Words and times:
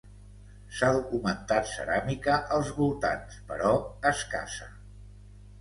S'ha 0.77 0.87
documentat 0.95 1.69
ceràmica 1.73 2.39
als 2.57 2.71
voltants 2.79 3.39
però 3.53 3.75
escassa. 4.15 4.73